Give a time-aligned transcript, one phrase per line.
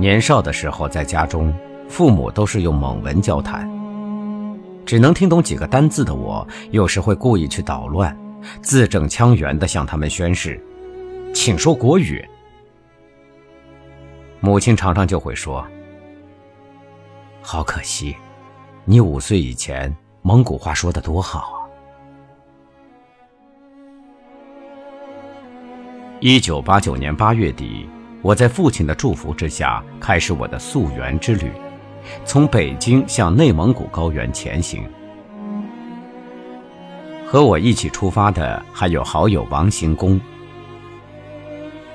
[0.00, 1.54] 年少的时候，在家中，
[1.86, 3.70] 父母都是用蒙文交谈，
[4.86, 8.16] 只能听懂几个单字的我，有时会故意去捣乱，
[8.62, 10.58] 字正腔圆地向他们宣誓
[11.34, 12.26] ：“请说国语。”
[14.40, 15.62] 母亲常常就会说
[17.42, 18.16] ：“好可惜，
[18.86, 21.60] 你五岁以前蒙古话说的多好啊！”
[26.20, 27.86] 一九八九年八月底。
[28.22, 31.50] 我在父亲的祝福之下，开始我的溯源之旅，
[32.24, 34.84] 从北京向内蒙古高原前行。
[37.26, 40.20] 和我一起出发的还有好友王行宫。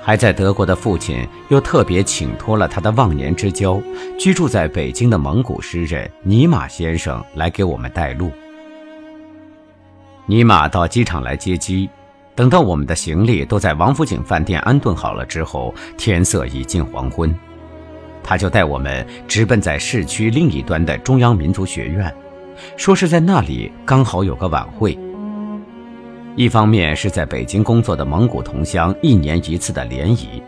[0.00, 3.80] 还在德国的父亲又特别请托了他的忘年之交，
[4.18, 8.30] 居住在北京的蒙古诗人尼玛先生来给我们带路。
[10.26, 11.88] 尼玛到机场来接机。
[12.36, 17.34] 等到我们的行李都在王府井饭店安顿好了之后，天色已近黄昏，
[18.22, 22.14] 他就带我们直奔在市区另一端的中央民族学院，
[22.76, 24.96] 说是在那里刚好有个晚会。
[26.36, 30.42] 一方面是在北京工作的蒙古同乡一年一次的联谊，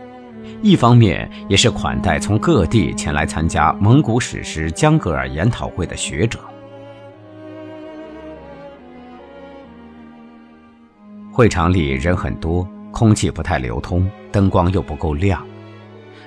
[0.61, 6.37] 一方面也是款待从各地前来参加蒙古史诗江格尔研讨会的学者。
[11.39, 15.41] 会场里人很多，空气不太流通，灯光又不够亮。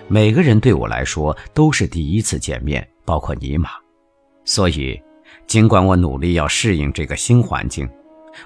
[0.09, 3.69] 每个人对我来说都是第一次见面，包括尼玛。
[4.47, 4.99] 所以，
[5.47, 7.87] 尽管我努力要适应这个新环境，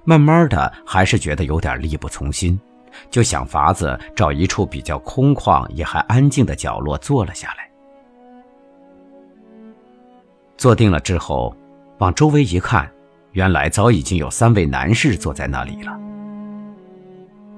[0.02, 2.58] 慢慢的还是觉得有点力不从心，
[3.12, 7.70] 就想法子找一处比较空旷也还安静的角落坐了下来。
[10.56, 11.56] 坐定了之后，
[11.98, 12.90] 往周围一看，
[13.30, 15.96] 原来早已经有三位男士坐在那里了。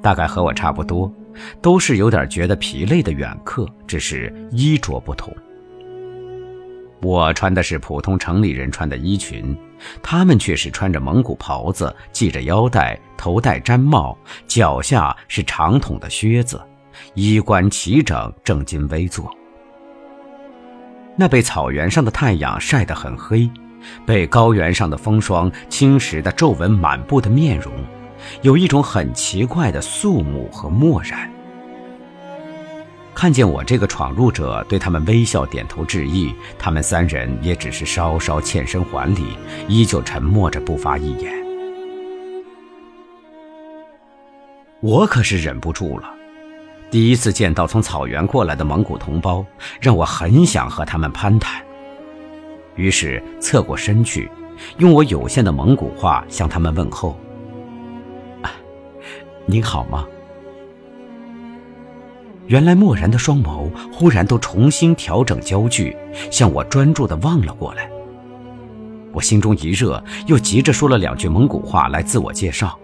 [0.03, 1.13] 大概和我差不多，
[1.61, 5.35] 都是有点觉得疲累的远客，只是衣着不同。
[7.01, 9.57] 我穿的是普通城里人穿的衣裙，
[10.03, 16.61] 他们却是穿着蒙古袍子，系着腰带，头戴毡帽，脚下是长筒的靴子，
[17.15, 19.31] 衣冠齐整，正襟危坐。
[21.17, 23.49] 那被草原上的太阳晒得很黑，
[24.05, 27.73] 被高原上的风霜侵蚀的皱纹满布的面容。
[28.43, 31.31] 有一种很奇怪的肃穆和漠然。
[33.15, 39.37] 看见我这个闯入者，对他们微笑点头致意，他们三人也只是稍稍欠身还礼，
[39.67, 41.33] 依旧沉默着不发一言。
[44.81, 46.09] 我可是忍不住了，
[46.93, 49.45] 第一次见到从草原过来的蒙古同胞，
[49.81, 51.61] 让我很想和他们攀谈。
[52.77, 54.31] 于是侧过身去，
[54.77, 57.19] 用我有限的蒙古话向他们问候。
[59.51, 60.07] 您好吗？
[62.49, 65.97] 原来漠然的双眸忽然都重新调整焦距，
[66.31, 67.91] 向我专注的望了过来。
[69.11, 72.79] 我心中一热，又急着说了两句蒙古话来自我介绍。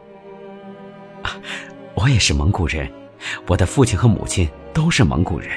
[1.95, 2.91] 我也是蒙古人，
[3.47, 5.51] 我的父亲和母亲都是蒙古人。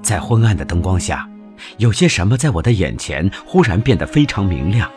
[0.00, 1.28] 在昏暗的灯光下，
[1.76, 4.90] 有些什么在我的眼前忽然变得非常明亮。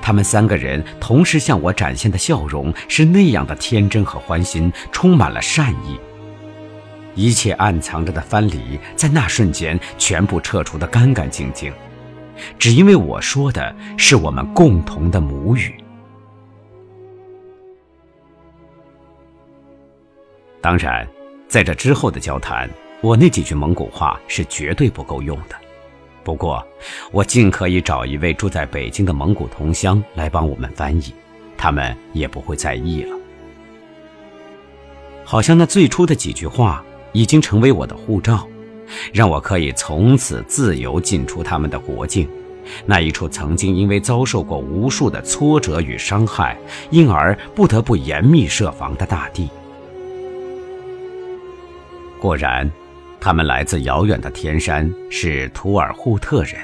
[0.00, 5.98] 他们三个人同时向我展现的笑容是那样的天真和欢欣，充满了善意。
[7.14, 11.72] 一切暗藏着的藩篱，在那瞬间全部撤除得干干净净，
[12.58, 15.74] 只因为我说的是我们共同的母语。
[20.60, 21.08] 当然，
[21.48, 22.68] 在这之后的交谈，
[23.00, 25.56] 我那几句蒙古话是绝对不够用的。
[26.26, 26.60] 不过，
[27.12, 31.14] 我尽可以找一位住在北京的蒙古同乡来帮我们翻译，
[31.56, 33.16] 他们也不会在意了。
[35.24, 38.44] 好像那最初的几句话已经成为我的护照，
[39.12, 42.28] 让我可以从此自由进出他们的国境，
[42.84, 46.58] 那一处曾经因为遭受过无数的挫折与伤害，
[46.90, 49.48] 因而不得不严密设防的大地。
[52.20, 52.68] 果然。
[53.26, 56.60] 他们来自遥远的天山，是图尔扈特人，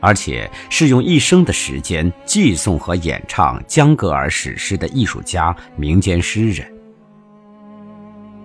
[0.00, 6.66] 而且是用一生的时间寄诵和演唱江格尔史诗的艺术家、民间诗人。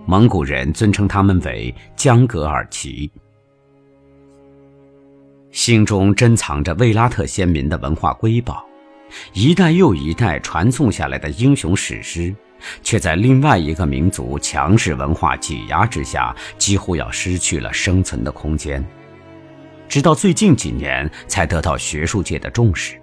[0.04, 3.10] 蒙古人尊称他们为江格尔旗，
[5.50, 8.64] 心中珍藏着卫拉特先民的文化瑰宝，
[9.32, 12.32] 一代又一代传颂下来的英雄史诗。
[12.82, 18.84] 却在另外一个民族强势文化挤压之下，几乎要失去了生存的空间。
[19.88, 23.00] 直到最近几年，才得到学术界的重视。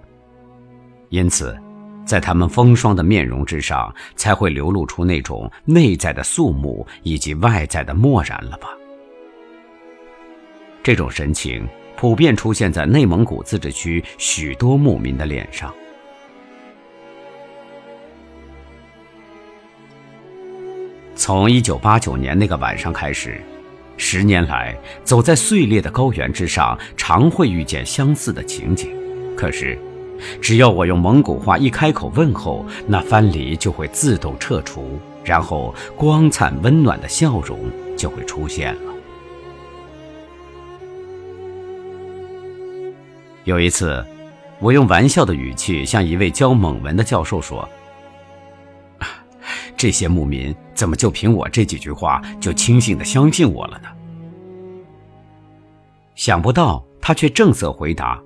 [1.08, 1.56] 因此，
[2.04, 8.68] 在他们风霜的面容之上，才会流露出那种内在的肃穆以及外在的漠然了吧？
[10.82, 11.66] 这种神情
[11.96, 15.72] 普遍出现在内蒙古自治区许多牧民的脸上。
[21.16, 23.40] 从一九八九年那个晚上开始，
[23.96, 28.90] 十年来走在碎裂的高原之上，常会遇见相似的情景。
[29.36, 29.78] 可是，
[30.40, 37.58] 只要我用蒙古话一开口问候，那藩篱就会自动撤除，然后光灿温暖的笑容
[37.96, 38.80] 就会出现了。
[43.44, 44.04] 有一次，
[44.58, 47.68] 我用玩笑的语气向一位教蒙文的教授说。
[49.76, 53.88] 这些牧民怎么就凭我这几句话就轻信的相信我了呢？
[56.14, 58.22] 想不到他却正色回答：“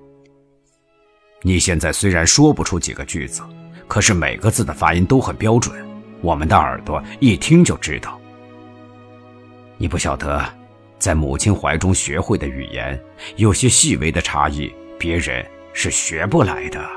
[1.41, 3.41] 你现在虽然说不出几个句子，
[3.87, 5.75] 可是每个字的发音都很标准，
[6.21, 8.19] 我们的耳朵一听就知道。
[9.77, 10.45] 你不晓得，
[10.99, 13.01] 在母亲怀中学会的语言，
[13.37, 15.43] 有些细微的差异，别人
[15.73, 16.87] 是学不来的。”